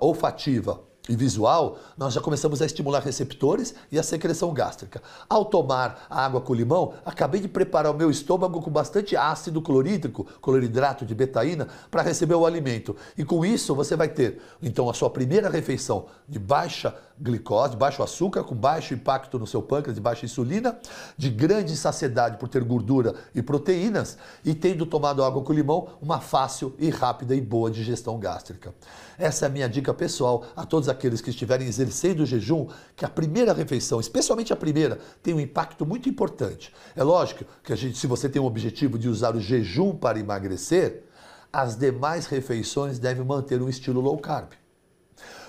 olfativa 0.00 0.80
e 1.10 1.16
visual, 1.16 1.76
nós 1.98 2.14
já 2.14 2.20
começamos 2.20 2.62
a 2.62 2.66
estimular 2.66 3.00
receptores 3.00 3.74
e 3.90 3.98
a 3.98 4.02
secreção 4.02 4.54
gástrica. 4.54 5.02
Ao 5.28 5.44
tomar 5.44 6.06
a 6.08 6.24
água 6.24 6.40
com 6.40 6.54
limão, 6.54 6.94
acabei 7.04 7.40
de 7.40 7.48
preparar 7.48 7.92
o 7.92 7.98
meu 7.98 8.10
estômago 8.10 8.62
com 8.62 8.70
bastante 8.70 9.16
ácido 9.16 9.60
clorídrico, 9.60 10.24
cloridrato 10.40 11.04
de 11.04 11.12
betaína, 11.12 11.66
para 11.90 12.02
receber 12.02 12.36
o 12.36 12.46
alimento. 12.46 12.96
E 13.18 13.24
com 13.24 13.44
isso 13.44 13.74
você 13.74 13.96
vai 13.96 14.08
ter, 14.08 14.40
então, 14.62 14.88
a 14.88 14.94
sua 14.94 15.10
primeira 15.10 15.50
refeição 15.50 16.06
de 16.28 16.38
baixa 16.38 16.94
glicose, 17.20 17.76
baixo 17.76 18.02
açúcar, 18.02 18.42
com 18.42 18.54
baixo 18.54 18.94
impacto 18.94 19.38
no 19.38 19.46
seu 19.46 19.60
pâncreas, 19.60 19.94
de 19.94 20.00
baixa 20.00 20.24
insulina, 20.24 20.78
de 21.16 21.28
grande 21.28 21.76
saciedade 21.76 22.38
por 22.38 22.48
ter 22.48 22.64
gordura 22.64 23.14
e 23.34 23.42
proteínas, 23.42 24.16
e 24.44 24.54
tendo 24.54 24.86
tomado 24.86 25.22
água 25.22 25.42
com 25.42 25.52
limão, 25.52 25.88
uma 26.00 26.20
fácil 26.20 26.74
e 26.78 26.88
rápida 26.88 27.34
e 27.34 27.40
boa 27.40 27.70
digestão 27.70 28.18
gástrica. 28.18 28.74
Essa 29.18 29.44
é 29.44 29.48
a 29.48 29.50
minha 29.50 29.68
dica 29.68 29.92
pessoal 29.92 30.44
a 30.56 30.64
todos 30.64 30.88
aqueles 30.88 31.20
que 31.20 31.30
estiverem 31.30 31.68
exercendo 31.68 32.20
o 32.20 32.26
jejum, 32.26 32.68
que 32.96 33.04
a 33.04 33.08
primeira 33.08 33.52
refeição, 33.52 34.00
especialmente 34.00 34.52
a 34.52 34.56
primeira, 34.56 34.98
tem 35.22 35.34
um 35.34 35.40
impacto 35.40 35.84
muito 35.84 36.08
importante. 36.08 36.72
É 36.96 37.02
lógico 37.02 37.44
que 37.62 37.72
a 37.72 37.76
gente, 37.76 37.98
se 37.98 38.06
você 38.06 38.28
tem 38.28 38.40
o 38.40 38.46
objetivo 38.46 38.98
de 38.98 39.08
usar 39.08 39.36
o 39.36 39.40
jejum 39.40 39.94
para 39.94 40.18
emagrecer, 40.18 41.04
as 41.52 41.76
demais 41.76 42.26
refeições 42.26 42.98
devem 42.98 43.24
manter 43.24 43.60
um 43.60 43.68
estilo 43.68 44.00
low 44.00 44.16
carb. 44.18 44.52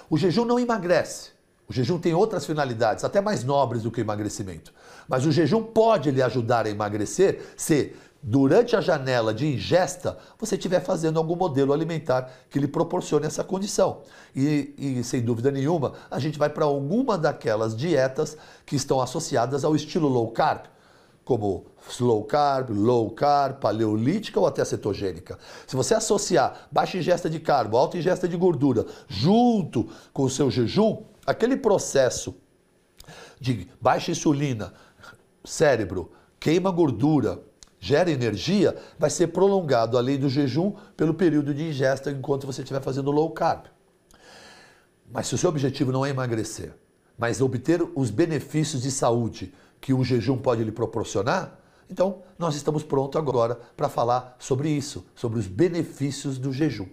O 0.09 0.17
jejum 0.17 0.43
não 0.43 0.59
emagrece. 0.59 1.29
O 1.71 1.73
jejum 1.73 1.97
tem 1.97 2.13
outras 2.13 2.45
finalidades, 2.45 3.05
até 3.05 3.21
mais 3.21 3.45
nobres 3.45 3.83
do 3.83 3.89
que 3.89 4.01
o 4.01 4.03
emagrecimento. 4.03 4.73
Mas 5.07 5.25
o 5.25 5.31
jejum 5.31 5.63
pode 5.63 6.11
lhe 6.11 6.21
ajudar 6.21 6.65
a 6.65 6.69
emagrecer 6.69 7.53
se 7.55 7.93
durante 8.21 8.75
a 8.75 8.81
janela 8.81 9.33
de 9.33 9.47
ingesta, 9.47 10.17
você 10.37 10.55
estiver 10.55 10.81
fazendo 10.81 11.17
algum 11.17 11.37
modelo 11.37 11.71
alimentar 11.71 12.29
que 12.49 12.59
lhe 12.59 12.67
proporcione 12.67 13.25
essa 13.25 13.41
condição. 13.41 14.01
E, 14.35 14.75
e 14.77 15.03
sem 15.05 15.21
dúvida 15.21 15.49
nenhuma, 15.49 15.93
a 16.11 16.19
gente 16.19 16.37
vai 16.37 16.49
para 16.49 16.65
alguma 16.65 17.17
daquelas 17.17 17.73
dietas 17.73 18.35
que 18.65 18.75
estão 18.75 18.99
associadas 18.99 19.63
ao 19.63 19.73
estilo 19.73 20.09
low 20.09 20.29
carb, 20.29 20.63
como 21.23 21.67
slow 21.89 22.25
carb, 22.25 22.71
low 22.71 23.11
carb, 23.11 23.61
paleolítica 23.61 24.41
ou 24.41 24.45
até 24.45 24.65
cetogênica. 24.65 25.39
Se 25.65 25.77
você 25.77 25.93
associar 25.93 26.67
baixa 26.69 26.97
ingesta 26.97 27.29
de 27.29 27.39
carbo, 27.39 27.77
alta 27.77 27.97
ingesta 27.97 28.27
de 28.27 28.35
gordura, 28.35 28.85
junto 29.07 29.87
com 30.11 30.23
o 30.23 30.29
seu 30.29 30.51
jejum, 30.51 31.09
aquele 31.25 31.57
processo 31.57 32.35
de 33.39 33.67
baixa 33.79 34.11
insulina, 34.11 34.73
cérebro, 35.43 36.11
queima 36.39 36.71
gordura, 36.71 37.41
gera 37.79 38.11
energia, 38.11 38.77
vai 38.97 39.09
ser 39.09 39.27
prolongado 39.27 39.97
além 39.97 40.19
do 40.19 40.29
jejum 40.29 40.73
pelo 40.95 41.13
período 41.13 41.53
de 41.53 41.63
ingesta 41.63 42.11
enquanto 42.11 42.45
você 42.45 42.61
estiver 42.61 42.81
fazendo 42.81 43.09
low 43.09 43.31
carb. 43.31 43.65
Mas 45.11 45.27
se 45.27 45.35
o 45.35 45.37
seu 45.37 45.49
objetivo 45.49 45.91
não 45.91 46.05
é 46.05 46.09
emagrecer, 46.09 46.73
mas 47.17 47.41
obter 47.41 47.81
os 47.95 48.09
benefícios 48.09 48.83
de 48.83 48.91
saúde 48.91 49.53
que 49.79 49.93
o 49.93 50.03
jejum 50.03 50.37
pode 50.37 50.63
lhe 50.63 50.71
proporcionar, 50.71 51.59
então 51.89 52.21
nós 52.37 52.55
estamos 52.55 52.83
prontos 52.83 53.19
agora 53.19 53.59
para 53.75 53.89
falar 53.89 54.35
sobre 54.39 54.69
isso, 54.69 55.05
sobre 55.15 55.39
os 55.39 55.47
benefícios 55.47 56.37
do 56.37 56.53
jejum. 56.53 56.87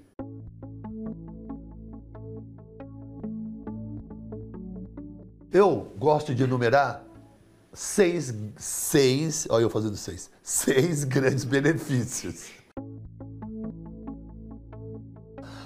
Eu 5.51 5.95
gosto 5.97 6.35
de 6.35 6.43
enumerar 6.43 7.03
seis, 7.73 8.35
seis, 8.59 9.47
olha 9.49 9.63
eu 9.63 9.71
fazendo 9.71 9.97
seis, 9.97 10.31
seis 10.43 11.05
grandes 11.09 11.45
benefícios. 11.45 12.51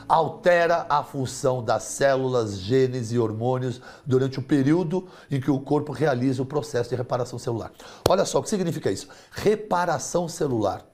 Altera 0.06 0.86
a 0.88 1.02
função 1.02 1.64
das 1.64 1.82
células, 1.84 2.58
genes 2.58 3.10
e 3.10 3.18
hormônios 3.18 3.80
durante 4.06 4.38
o 4.38 4.42
período 4.42 5.08
em 5.28 5.40
que 5.40 5.50
o 5.50 5.58
corpo 5.58 5.90
realiza 5.90 6.42
o 6.42 6.46
processo 6.46 6.90
de 6.90 6.96
reparação 6.96 7.38
celular. 7.38 7.72
Olha 8.08 8.24
só 8.24 8.38
o 8.38 8.42
que 8.42 8.50
significa 8.50 8.90
isso: 8.90 9.08
reparação 9.32 10.28
celular. 10.28 10.86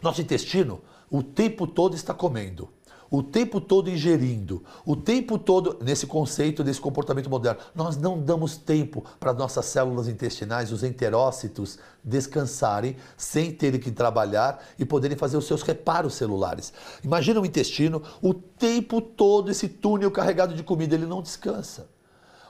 Nosso 0.00 0.22
intestino 0.22 0.80
o 1.10 1.22
tempo 1.22 1.66
todo 1.66 1.94
está 1.94 2.14
comendo 2.14 2.68
o 3.16 3.22
tempo 3.22 3.60
todo 3.60 3.88
ingerindo, 3.88 4.64
o 4.84 4.96
tempo 4.96 5.38
todo 5.38 5.78
nesse 5.80 6.04
conceito 6.04 6.64
desse 6.64 6.80
comportamento 6.80 7.30
moderno. 7.30 7.60
Nós 7.72 7.96
não 7.96 8.20
damos 8.20 8.56
tempo 8.56 9.04
para 9.20 9.32
nossas 9.32 9.66
células 9.66 10.08
intestinais, 10.08 10.72
os 10.72 10.82
enterócitos, 10.82 11.78
descansarem 12.02 12.96
sem 13.16 13.52
terem 13.52 13.78
que 13.78 13.92
trabalhar 13.92 14.60
e 14.76 14.84
poderem 14.84 15.16
fazer 15.16 15.36
os 15.36 15.46
seus 15.46 15.62
reparos 15.62 16.14
celulares. 16.14 16.72
Imagina 17.04 17.40
o 17.40 17.46
intestino, 17.46 18.02
o 18.20 18.34
tempo 18.34 19.00
todo 19.00 19.48
esse 19.48 19.68
túnel 19.68 20.10
carregado 20.10 20.52
de 20.52 20.64
comida, 20.64 20.96
ele 20.96 21.06
não 21.06 21.22
descansa. 21.22 21.93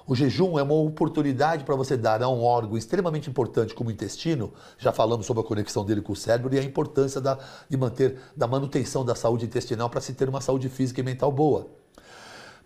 O 0.07 0.15
jejum 0.15 0.59
é 0.59 0.63
uma 0.63 0.75
oportunidade 0.75 1.65
para 1.65 1.75
você 1.75 1.97
dar 1.97 2.23
a 2.23 2.29
um 2.29 2.43
órgão 2.43 2.77
extremamente 2.77 3.31
importante 3.31 3.75
como 3.75 3.89
o 3.89 3.93
intestino, 3.93 4.53
já 4.77 4.93
falamos 4.93 5.25
sobre 5.25 5.43
a 5.43 5.47
conexão 5.47 5.83
dele 5.83 6.03
com 6.03 6.13
o 6.13 6.17
cérebro 6.17 6.55
e 6.55 6.59
a 6.59 6.63
importância 6.63 7.23
da, 7.23 7.39
de 7.69 7.77
manter, 7.77 8.19
da 8.37 8.47
manutenção 8.47 9.03
da 9.03 9.15
saúde 9.15 9.47
intestinal 9.47 9.89
para 9.89 10.03
se 10.03 10.13
ter 10.13 10.29
uma 10.29 10.43
saúde 10.43 10.69
física 10.69 11.01
e 11.01 11.03
mental 11.03 11.33
boa. 11.33 11.69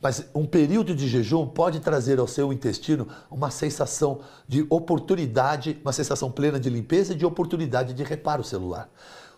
Mas 0.01 0.25
um 0.35 0.47
período 0.47 0.95
de 0.95 1.07
jejum 1.07 1.47
pode 1.47 1.79
trazer 1.81 2.19
ao 2.19 2.27
seu 2.27 2.53
intestino 2.53 3.07
uma 3.31 3.51
sensação 3.51 4.21
de 4.47 4.67
oportunidade, 4.69 5.79
uma 5.83 5.93
sensação 5.93 6.31
plena 6.31 6.59
de 6.59 6.69
limpeza 6.69 7.13
e 7.13 7.17
de 7.17 7.27
oportunidade 7.27 7.95
de 7.95 8.03
reparo 8.03 8.43
celular. 8.43 8.91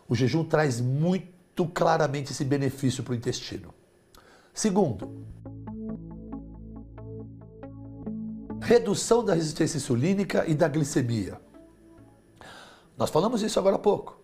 O 0.09 0.15
jejum 0.15 0.45
traz 0.45 0.81
muito 0.81 1.67
claramente 1.67 2.33
esse 2.33 2.45
benefício 2.45 3.03
para 3.03 3.13
o 3.13 3.17
intestino. 3.17 3.75
Segundo, 4.53 5.25
redução 8.71 9.25
da 9.25 9.35
resistência 9.35 9.79
insulínica 9.79 10.45
e 10.47 10.55
da 10.55 10.69
glicemia. 10.69 11.41
Nós 12.97 13.11
falamos 13.11 13.43
isso 13.43 13.59
agora 13.59 13.75
há 13.75 13.79
pouco. 13.81 14.21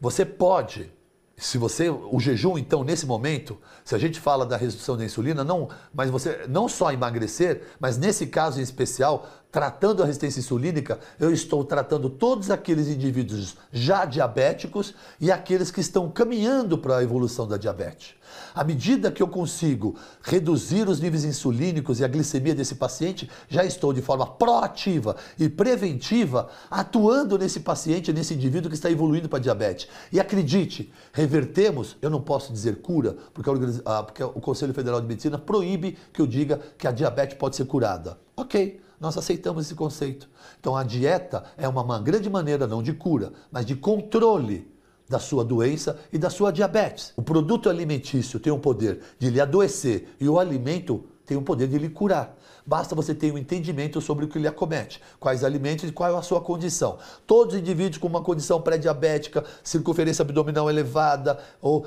Você 0.00 0.24
pode, 0.24 0.90
se 1.36 1.58
você 1.58 1.90
o 1.90 2.18
jejum 2.18 2.56
então 2.56 2.82
nesse 2.82 3.04
momento, 3.04 3.60
se 3.84 3.94
a 3.94 3.98
gente 3.98 4.18
fala 4.18 4.46
da 4.46 4.56
redução 4.56 4.96
da 4.96 5.04
insulina, 5.04 5.44
não, 5.44 5.68
mas 5.92 6.08
você 6.08 6.46
não 6.48 6.70
só 6.70 6.90
emagrecer, 6.90 7.64
mas 7.78 7.98
nesse 7.98 8.28
caso 8.28 8.60
em 8.60 8.62
especial, 8.62 9.28
tratando 9.52 10.02
a 10.02 10.06
resistência 10.06 10.40
insulínica, 10.40 10.98
eu 11.20 11.30
estou 11.30 11.62
tratando 11.62 12.08
todos 12.08 12.50
aqueles 12.50 12.88
indivíduos 12.88 13.54
já 13.70 14.06
diabéticos 14.06 14.94
e 15.20 15.30
aqueles 15.30 15.70
que 15.70 15.80
estão 15.80 16.10
caminhando 16.10 16.78
para 16.78 16.96
a 16.96 17.02
evolução 17.02 17.46
da 17.46 17.58
diabetes. 17.58 18.14
À 18.54 18.64
medida 18.64 19.12
que 19.12 19.22
eu 19.22 19.28
consigo 19.28 19.94
reduzir 20.22 20.88
os 20.88 21.00
níveis 21.00 21.24
insulínicos 21.24 22.00
e 22.00 22.04
a 22.04 22.08
glicemia 22.08 22.54
desse 22.54 22.76
paciente, 22.76 23.30
já 23.46 23.62
estou 23.62 23.92
de 23.92 24.00
forma 24.00 24.26
proativa 24.26 25.16
e 25.38 25.50
preventiva 25.50 26.48
atuando 26.70 27.36
nesse 27.36 27.60
paciente, 27.60 28.10
nesse 28.10 28.32
indivíduo 28.32 28.70
que 28.70 28.74
está 28.74 28.90
evoluindo 28.90 29.28
para 29.28 29.38
diabetes. 29.38 29.86
E 30.10 30.18
acredite, 30.18 30.90
revertemos, 31.12 31.98
eu 32.00 32.08
não 32.08 32.22
posso 32.22 32.54
dizer 32.54 32.80
cura, 32.80 33.16
porque, 33.34 33.50
a, 33.84 34.02
porque 34.02 34.24
o 34.24 34.40
Conselho 34.40 34.72
Federal 34.72 34.98
de 34.98 35.06
Medicina 35.06 35.36
proíbe 35.36 35.98
que 36.10 36.22
eu 36.22 36.26
diga 36.26 36.58
que 36.78 36.86
a 36.86 36.90
diabetes 36.90 37.36
pode 37.36 37.54
ser 37.56 37.66
curada. 37.66 38.18
Ok. 38.34 38.80
Nós 39.02 39.18
aceitamos 39.18 39.66
esse 39.66 39.74
conceito. 39.74 40.30
Então 40.60 40.76
a 40.76 40.84
dieta 40.84 41.42
é 41.56 41.66
uma 41.66 41.98
grande 41.98 42.30
maneira 42.30 42.68
não 42.68 42.80
de 42.80 42.92
cura, 42.92 43.32
mas 43.50 43.66
de 43.66 43.74
controle 43.74 44.72
da 45.08 45.18
sua 45.18 45.44
doença 45.44 45.98
e 46.12 46.18
da 46.18 46.30
sua 46.30 46.52
diabetes. 46.52 47.12
O 47.16 47.22
produto 47.22 47.68
alimentício 47.68 48.38
tem 48.38 48.52
o 48.52 48.60
poder 48.60 49.00
de 49.18 49.28
lhe 49.28 49.40
adoecer 49.40 50.14
e 50.20 50.28
o 50.28 50.38
alimento 50.38 51.04
tem 51.26 51.36
o 51.36 51.42
poder 51.42 51.66
de 51.66 51.78
lhe 51.78 51.88
curar. 51.88 52.38
Basta 52.64 52.94
você 52.94 53.12
ter 53.12 53.32
um 53.32 53.38
entendimento 53.38 54.00
sobre 54.00 54.24
o 54.24 54.28
que 54.28 54.38
lhe 54.38 54.46
acomete, 54.46 55.02
quais 55.18 55.42
alimentos 55.42 55.88
e 55.88 55.92
qual 55.92 56.14
é 56.14 56.16
a 56.16 56.22
sua 56.22 56.40
condição. 56.40 56.96
Todos 57.26 57.54
os 57.54 57.60
indivíduos 57.60 57.98
com 57.98 58.06
uma 58.06 58.22
condição 58.22 58.62
pré-diabética, 58.62 59.44
circunferência 59.64 60.22
abdominal 60.22 60.70
elevada 60.70 61.40
ou 61.60 61.84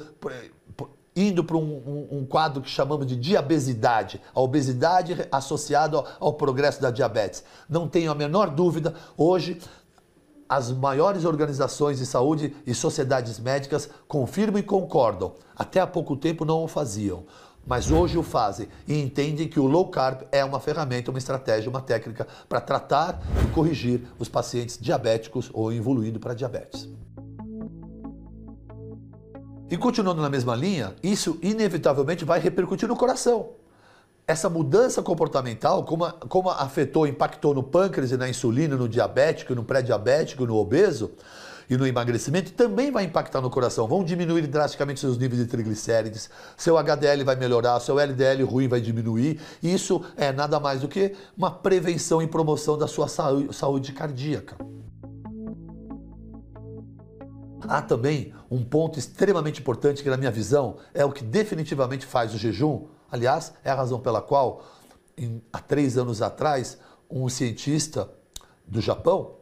indo 1.15 1.43
para 1.43 1.55
um, 1.55 1.61
um, 1.61 2.19
um, 2.19 2.25
quadro 2.25 2.61
que 2.61 2.69
chamamos 2.69 3.07
de 3.07 3.15
diabesidade, 3.15 4.21
a 4.33 4.41
obesidade 4.41 5.27
associada 5.31 5.97
ao, 5.97 6.07
ao 6.19 6.33
progresso 6.33 6.81
da 6.81 6.91
diabetes. 6.91 7.43
Não 7.69 7.87
tenho 7.87 8.11
a 8.11 8.15
menor 8.15 8.49
dúvida, 8.49 8.93
hoje 9.17 9.61
as 10.47 10.71
maiores 10.71 11.25
organizações 11.25 11.97
de 11.97 12.05
saúde 12.05 12.55
e 12.65 12.73
sociedades 12.73 13.39
médicas 13.39 13.89
confirmam 14.07 14.59
e 14.59 14.63
concordam. 14.63 15.33
Até 15.55 15.79
há 15.79 15.87
pouco 15.87 16.15
tempo 16.15 16.45
não 16.45 16.63
o 16.63 16.67
faziam, 16.67 17.25
mas 17.65 17.89
hoje 17.89 18.17
o 18.17 18.23
fazem 18.23 18.67
e 18.87 18.99
entendem 19.01 19.47
que 19.47 19.59
o 19.59 19.65
low 19.65 19.89
carb 19.89 20.21
é 20.31 20.45
uma 20.45 20.59
ferramenta, 20.59 21.09
uma 21.09 21.17
estratégia, 21.17 21.69
uma 21.69 21.81
técnica 21.81 22.27
para 22.47 22.61
tratar 22.61 23.19
e 23.43 23.51
corrigir 23.51 24.07
os 24.19 24.29
pacientes 24.29 24.77
diabéticos 24.79 25.49
ou 25.53 25.73
evoluindo 25.73 26.19
para 26.19 26.35
diabetes. 26.35 26.87
E 29.69 29.77
continuando 29.77 30.21
na 30.21 30.29
mesma 30.29 30.55
linha, 30.55 30.95
isso 31.01 31.39
inevitavelmente 31.41 32.23
vai 32.23 32.39
repercutir 32.39 32.87
no 32.87 32.95
coração. 32.95 33.49
Essa 34.27 34.47
mudança 34.47 35.01
comportamental, 35.01 35.83
como, 35.83 36.11
como 36.29 36.49
afetou, 36.51 37.07
impactou 37.07 37.53
no 37.53 37.63
pâncreas 37.63 38.11
e 38.11 38.17
na 38.17 38.29
insulina, 38.29 38.75
no 38.75 38.87
diabético, 38.87 39.55
no 39.55 39.63
pré-diabético, 39.63 40.45
no 40.45 40.55
obeso, 40.55 41.13
e 41.67 41.75
no 41.75 41.87
emagrecimento 41.87 42.53
também 42.53 42.91
vai 42.91 43.05
impactar 43.05 43.41
no 43.41 43.49
coração. 43.49 43.87
Vão 43.87 44.03
diminuir 44.03 44.45
drasticamente 44.45 44.99
seus 44.99 45.17
níveis 45.17 45.41
de 45.41 45.47
triglicérides, 45.47 46.29
seu 46.55 46.77
HDL 46.77 47.23
vai 47.23 47.35
melhorar, 47.35 47.79
seu 47.79 47.99
LDL 47.99 48.43
ruim 48.43 48.67
vai 48.67 48.79
diminuir. 48.79 49.39
Isso 49.63 50.03
é 50.15 50.31
nada 50.31 50.59
mais 50.59 50.81
do 50.81 50.87
que 50.87 51.15
uma 51.35 51.49
prevenção 51.49 52.21
e 52.21 52.27
promoção 52.27 52.77
da 52.77 52.87
sua 52.87 53.07
saúde 53.07 53.93
cardíaca. 53.93 54.55
Há 57.69 57.81
também 57.81 58.33
um 58.49 58.63
ponto 58.63 58.99
extremamente 58.99 59.61
importante 59.61 60.03
que, 60.03 60.09
na 60.09 60.17
minha 60.17 60.31
visão, 60.31 60.77
é 60.93 61.03
o 61.03 61.11
que 61.11 61.23
definitivamente 61.23 62.05
faz 62.05 62.33
o 62.33 62.37
jejum. 62.37 62.87
Aliás, 63.11 63.53
é 63.63 63.69
a 63.69 63.75
razão 63.75 63.99
pela 63.99 64.21
qual, 64.21 64.63
em, 65.17 65.41
há 65.51 65.59
três 65.59 65.97
anos 65.97 66.21
atrás, 66.21 66.77
um 67.09 67.29
cientista 67.29 68.09
do 68.67 68.81
Japão 68.81 69.35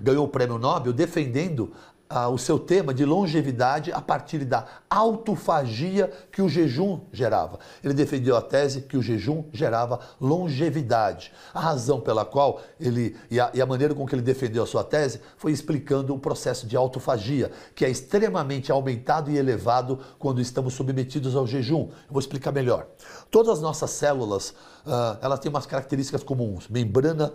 ganhou 0.00 0.24
o 0.24 0.28
prêmio 0.28 0.58
Nobel 0.58 0.92
defendendo 0.92 1.72
ah, 2.08 2.28
o 2.28 2.38
seu 2.38 2.58
tema 2.58 2.94
de 2.94 3.04
longevidade 3.04 3.92
a 3.92 4.00
partir 4.00 4.44
da 4.44 4.66
autofagia 4.88 6.10
que 6.32 6.40
o 6.40 6.48
jejum 6.48 7.00
gerava. 7.12 7.58
Ele 7.84 7.92
defendeu 7.92 8.36
a 8.36 8.40
tese 8.40 8.82
que 8.82 8.96
o 8.96 9.02
jejum 9.02 9.44
gerava 9.52 10.00
longevidade. 10.20 11.32
A 11.52 11.60
razão 11.60 12.00
pela 12.00 12.24
qual 12.24 12.62
ele 12.80 13.16
e 13.30 13.38
a, 13.38 13.50
e 13.52 13.60
a 13.60 13.66
maneira 13.66 13.94
com 13.94 14.06
que 14.06 14.14
ele 14.14 14.22
defendeu 14.22 14.62
a 14.62 14.66
sua 14.66 14.82
tese 14.82 15.20
foi 15.36 15.52
explicando 15.52 16.14
o 16.14 16.18
processo 16.18 16.66
de 16.66 16.76
autofagia, 16.76 17.50
que 17.74 17.84
é 17.84 17.90
extremamente 17.90 18.72
aumentado 18.72 19.30
e 19.30 19.36
elevado 19.36 19.98
quando 20.18 20.40
estamos 20.40 20.74
submetidos 20.74 21.36
ao 21.36 21.46
jejum. 21.46 21.88
Eu 21.88 22.10
vou 22.10 22.20
explicar 22.20 22.52
melhor. 22.52 22.86
Todas 23.30 23.58
as 23.58 23.60
nossas 23.60 23.90
células, 23.90 24.50
uh, 24.86 25.18
elas 25.20 25.38
têm 25.40 25.50
umas 25.50 25.66
características 25.66 26.22
comuns: 26.22 26.68
membrana, 26.68 27.34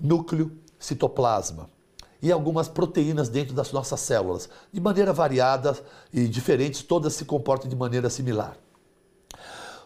núcleo, 0.00 0.50
citoplasma 0.78 1.77
e 2.20 2.32
algumas 2.32 2.68
proteínas 2.68 3.28
dentro 3.28 3.54
das 3.54 3.72
nossas 3.72 4.00
células. 4.00 4.48
De 4.72 4.80
maneira 4.80 5.12
variada 5.12 5.78
e 6.12 6.26
diferentes, 6.26 6.82
todas 6.82 7.14
se 7.14 7.24
comportam 7.24 7.68
de 7.68 7.76
maneira 7.76 8.10
similar. 8.10 8.56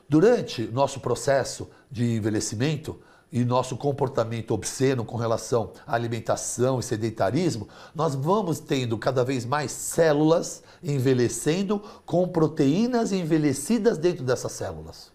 Durante 0.08 0.62
nosso 0.68 1.00
processo 1.00 1.68
de 1.90 2.16
envelhecimento 2.16 2.98
e 3.30 3.44
nosso 3.44 3.78
comportamento 3.78 4.52
obsceno 4.52 5.06
com 5.06 5.16
relação 5.16 5.72
à 5.86 5.94
alimentação 5.94 6.78
e 6.78 6.82
sedentarismo, 6.82 7.66
nós 7.94 8.14
vamos 8.14 8.60
tendo 8.60 8.98
cada 8.98 9.24
vez 9.24 9.46
mais 9.46 9.72
células 9.72 10.62
envelhecendo 10.82 11.82
com 12.04 12.28
proteínas 12.28 13.10
envelhecidas 13.10 13.96
dentro 13.96 14.22
dessas 14.22 14.52
células. 14.52 15.10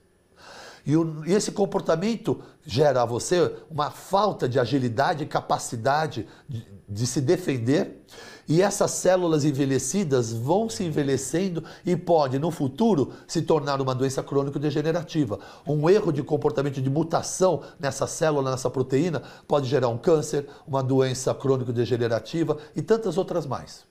E, 0.87 0.95
o, 0.95 1.25
e 1.25 1.33
esse 1.33 1.51
comportamento 1.51 2.39
gera 2.65 3.01
a 3.01 3.05
você 3.05 3.53
uma 3.69 3.91
falta 3.91 4.47
de 4.47 4.57
agilidade 4.57 5.21
e 5.21 5.27
capacidade 5.27 6.25
de, 6.47 6.65
de 6.87 7.05
se 7.05 7.19
defender. 7.19 8.05
E 8.47 8.61
essas 8.61 8.91
células 8.91 9.43
envelhecidas 9.43 10.31
vão 10.31 10.69
se 10.69 10.85
envelhecendo 10.85 11.61
e 11.85 11.97
pode, 11.97 12.39
no 12.39 12.49
futuro, 12.51 13.11
se 13.27 13.41
tornar 13.41 13.81
uma 13.81 13.93
doença 13.93 14.23
crônico-degenerativa. 14.23 15.37
Um 15.67 15.89
erro 15.89 16.13
de 16.13 16.23
comportamento 16.23 16.81
de 16.81 16.89
mutação 16.89 17.63
nessa 17.77 18.07
célula, 18.07 18.49
nessa 18.49 18.69
proteína, 18.69 19.21
pode 19.45 19.67
gerar 19.67 19.89
um 19.89 19.97
câncer, 19.97 20.47
uma 20.65 20.81
doença 20.81 21.33
crônico-degenerativa 21.33 22.57
e 22.73 22.81
tantas 22.81 23.17
outras 23.17 23.45
mais. 23.45 23.83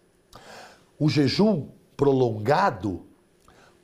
O 0.99 1.11
jejum 1.11 1.69
prolongado 1.95 3.05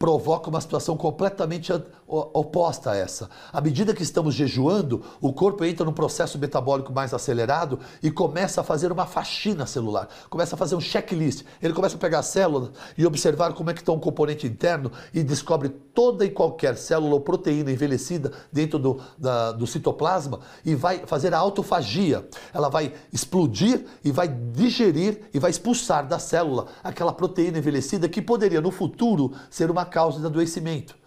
provoca 0.02 0.50
uma 0.50 0.60
situação 0.60 0.96
completamente 0.96 1.72
oposta 2.12 2.90
a 2.90 2.96
essa. 2.96 3.30
À 3.52 3.60
medida 3.60 3.94
que 3.94 4.02
estamos 4.02 4.34
jejuando, 4.34 5.02
o 5.20 5.32
corpo 5.32 5.64
entra 5.64 5.84
num 5.84 5.92
processo 5.92 6.38
metabólico 6.38 6.92
mais 6.92 7.14
acelerado 7.14 7.78
e 8.02 8.10
começa 8.10 8.60
a 8.60 8.64
fazer 8.64 8.92
uma 8.92 9.06
faxina 9.06 9.66
celular, 9.66 10.08
começa 10.28 10.54
a 10.54 10.58
fazer 10.58 10.74
um 10.74 10.80
checklist. 10.80 11.44
Ele 11.62 11.72
começa 11.72 11.96
a 11.96 11.98
pegar 11.98 12.18
a 12.18 12.22
célula 12.22 12.72
e 12.96 13.06
observar 13.06 13.54
como 13.54 13.70
é 13.70 13.74
que 13.74 13.80
está 13.80 13.92
um 13.92 13.98
componente 13.98 14.46
interno 14.46 14.92
e 15.14 15.22
descobre 15.22 15.68
toda 15.68 16.24
e 16.24 16.30
qualquer 16.30 16.76
célula 16.76 17.14
ou 17.14 17.20
proteína 17.20 17.70
envelhecida 17.70 18.32
dentro 18.52 18.78
do, 18.78 19.00
da, 19.16 19.52
do 19.52 19.66
citoplasma 19.66 20.40
e 20.64 20.74
vai 20.74 21.06
fazer 21.06 21.32
a 21.34 21.38
autofagia. 21.38 22.28
Ela 22.52 22.68
vai 22.68 22.92
explodir 23.12 23.84
e 24.04 24.10
vai 24.10 24.28
digerir 24.28 25.22
e 25.32 25.38
vai 25.38 25.50
expulsar 25.50 26.06
da 26.06 26.18
célula 26.18 26.66
aquela 26.82 27.12
proteína 27.12 27.58
envelhecida 27.58 28.08
que 28.08 28.20
poderia 28.20 28.60
no 28.60 28.70
futuro 28.70 29.32
ser 29.50 29.70
uma 29.70 29.84
causa 29.84 30.20
de 30.20 30.26
adoecimento. 30.26 31.01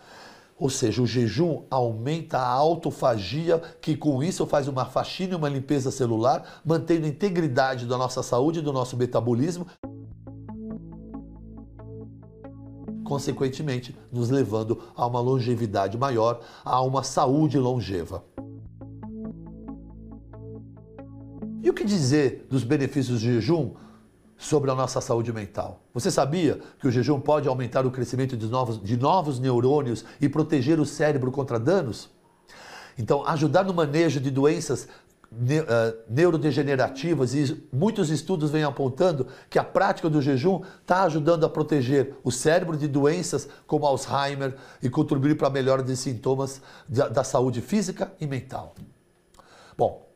Ou 0.57 0.69
seja, 0.69 1.01
o 1.01 1.07
jejum 1.07 1.63
aumenta 1.69 2.37
a 2.37 2.47
autofagia, 2.47 3.61
que 3.81 3.97
com 3.97 4.23
isso 4.23 4.45
faz 4.45 4.69
uma 4.69 4.85
faxina 4.85 5.33
e 5.33 5.35
uma 5.35 5.49
limpeza 5.49 5.91
celular, 5.91 6.61
mantendo 6.63 7.05
a 7.05 7.09
integridade 7.09 7.85
da 7.85 7.97
nossa 7.97 8.23
saúde 8.23 8.59
e 8.59 8.61
do 8.61 8.71
nosso 8.71 8.95
metabolismo, 8.95 9.67
consequentemente 13.03 13.95
nos 14.11 14.29
levando 14.29 14.81
a 14.95 15.05
uma 15.05 15.19
longevidade 15.19 15.97
maior, 15.97 16.39
a 16.63 16.81
uma 16.81 17.03
saúde 17.03 17.59
longeva. 17.59 18.23
E 21.61 21.69
o 21.69 21.73
que 21.73 21.83
dizer 21.83 22.47
dos 22.49 22.63
benefícios 22.63 23.19
do 23.19 23.25
jejum 23.25 23.73
sobre 24.37 24.69
a 24.69 24.75
nossa 24.75 24.99
saúde 24.99 25.31
mental. 25.31 25.81
Você 25.93 26.11
sabia 26.11 26.59
que 26.79 26.87
o 26.87 26.91
jejum 26.91 27.19
pode 27.19 27.47
aumentar 27.47 27.85
o 27.85 27.91
crescimento 27.91 28.35
de 28.35 28.47
novos, 28.47 28.81
de 28.81 28.97
novos 28.97 29.39
neurônios 29.39 30.03
e 30.19 30.27
proteger 30.27 30.79
o 30.79 30.85
cérebro 30.85 31.31
contra 31.31 31.59
danos? 31.59 32.09
Então, 32.97 33.25
ajudar 33.27 33.63
no 33.63 33.73
manejo 33.73 34.19
de 34.19 34.31
doenças 34.31 34.87
eh, 35.49 35.95
neurodegenerativas 36.07 37.33
e 37.33 37.67
muitos 37.71 38.09
estudos 38.09 38.51
vêm 38.51 38.63
apontando 38.63 39.27
que 39.49 39.59
a 39.59 39.63
prática 39.63 40.09
do 40.09 40.21
jejum 40.21 40.61
está 40.81 41.03
ajudando 41.03 41.45
a 41.45 41.49
proteger 41.49 42.15
o 42.23 42.31
cérebro 42.31 42.77
de 42.77 42.87
doenças 42.87 43.47
como 43.67 43.85
Alzheimer 43.85 44.55
e 44.81 44.89
contribuir 44.89 45.35
para 45.35 45.47
a 45.47 45.51
melhora 45.51 45.83
de 45.83 45.95
sintomas 45.97 46.61
da 46.87 47.23
saúde 47.23 47.61
física 47.61 48.13
e 48.19 48.27
mental. 48.27 48.75
Bom, 49.77 50.07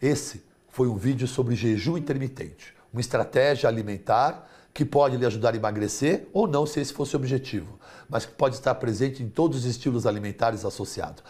esse 0.00 0.44
foi 0.68 0.86
um 0.86 0.96
vídeo 0.96 1.26
sobre 1.26 1.56
jejum 1.56 1.96
intermitente 1.96 2.77
uma 2.92 3.00
estratégia 3.00 3.68
alimentar 3.68 4.48
que 4.72 4.84
pode 4.84 5.16
lhe 5.16 5.26
ajudar 5.26 5.54
a 5.54 5.56
emagrecer 5.56 6.28
ou 6.32 6.46
não, 6.46 6.64
se 6.64 6.78
esse 6.78 6.92
fosse 6.92 7.16
o 7.16 7.18
objetivo, 7.18 7.78
mas 8.08 8.24
que 8.24 8.32
pode 8.32 8.54
estar 8.54 8.74
presente 8.76 9.22
em 9.22 9.28
todos 9.28 9.58
os 9.58 9.64
estilos 9.64 10.06
alimentares 10.06 10.64
associados. 10.64 11.22